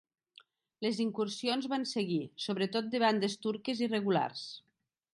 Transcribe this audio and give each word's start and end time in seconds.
Les 0.85 1.01
incursions 1.05 1.69
van 1.75 1.87
seguir, 1.91 2.19
sobretot 2.47 2.91
de 2.97 3.05
bandes 3.07 3.39
turques 3.47 3.89
irregulars. 3.89 4.49